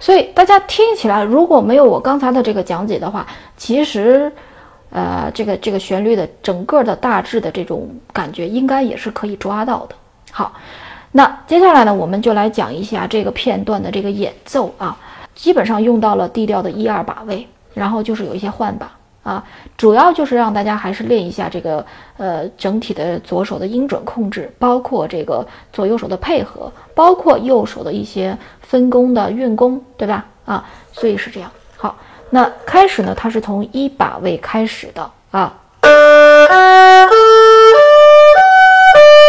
[0.00, 4.30] 所以大家听起来，如果没有我刚才的这个讲解的话，其实，
[4.90, 9.94] 呃，这个这个旋律的整个的大致的这种感觉，应该也是可以抓到的。
[10.30, 10.52] 好，
[11.12, 14.98] 那接下来呢，我们就来讲一下这个片段的这个演奏啊，
[15.34, 18.90] 基本上用到了 D 调的一二把位，然后就是有一些换把。
[19.24, 19.42] 啊，
[19.76, 21.84] 主要就是让大家还是练一下这个
[22.18, 30.26] 呃整体的左手的音准控制，包括这个左右手的配合，包括右手的一些分工的运弓，对吧？
[30.44, 31.50] 啊，所以是这样。
[31.76, 31.96] 好，
[32.28, 35.52] 那开始呢，它是从一把位开始的啊。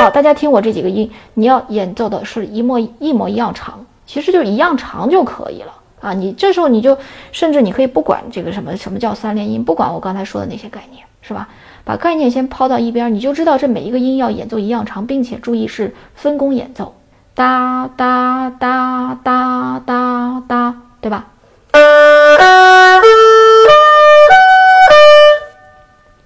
[0.00, 5.72] 好，大家听我这几个音，你要演奏的是一模一模一样长，其实就是一样长就可以了。
[6.00, 6.96] 啊，你这时候你就
[7.30, 11.48] 甚至你可以不管这个什么什么叫三连音，不管我刚才说的那些概念，是吧？
[11.84, 16.94] 把概念先抛到一边，你就知道这每一个音要演奏一样长，并且注意是分工演奏，
[17.34, 21.26] 哒哒哒哒哒哒，对吧？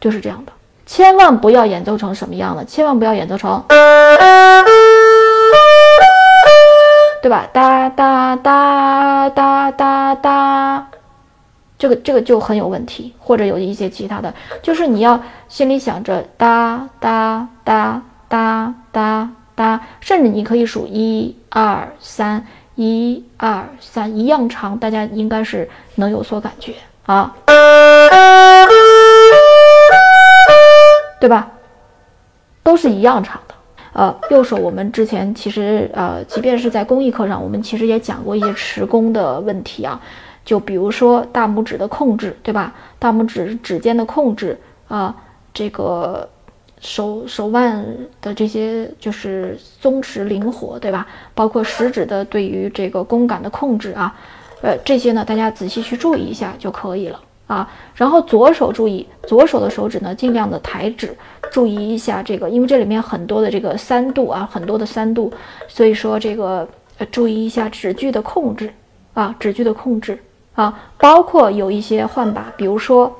[0.00, 0.52] 就是这样的，
[0.86, 3.64] 千万不要演奏成什么样的，千万不要演奏成。
[7.20, 7.48] 对吧？
[7.52, 10.86] 哒哒哒哒哒哒，
[11.76, 27.34] 这个这个就很有问题，或者有一些其他的，就是你要心里想着哒哒哒哒哒哒，甚至你可以数一二三，一二三一样长，大家应该是能有所感觉啊，
[31.20, 31.50] 对吧？
[32.62, 33.54] 都是一样长的。
[33.98, 40.00] 呃，右手我们之前其实呃，即便是在公益课上，我们其实也讲过一些持弓的问题啊，
[40.44, 42.72] 就比如说大拇指的控制，对吧？
[43.00, 45.12] 大拇指指尖的控制啊，
[45.52, 46.28] 这个
[46.80, 47.84] 手手腕
[48.22, 51.04] 的这些就是松弛灵活，对吧？
[51.34, 54.14] 包括食指的对于这个弓感的控制啊，
[54.62, 57.20] 呃，这些呢，大家仔细去注意一下就可以了。
[57.48, 61.16] 啊，然后左手注意，左手的手指呢，尽量的抬指，
[61.50, 65.32] 注意一下这个，因为这里面很多的这个三度啊，很多的三度，
[65.66, 68.72] 所以说这个呃，注意一下指距的控制
[69.14, 70.18] 啊，指距的控制
[70.54, 73.14] 啊，包括有一些换把，比如说，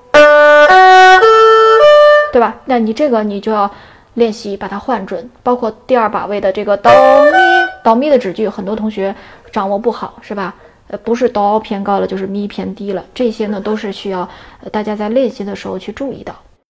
[2.33, 2.57] 对吧？
[2.65, 3.71] 那你这个你就要
[4.15, 7.31] 练习把它换准，包括第二把位的这个哆咪
[7.85, 9.15] 哆咪的指距，很多同学
[9.51, 10.55] 掌握不好，是吧？
[10.89, 14.29] 呃，不是哆偏高了，就是咪偏低了，这些呢都是需要
[14.73, 16.35] 大家在练习的时候去注意到。